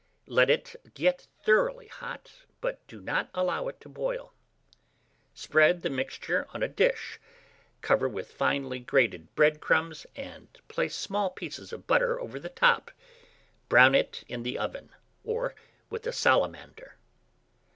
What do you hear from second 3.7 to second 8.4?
to boil. Spread the mixture on a dish, cover with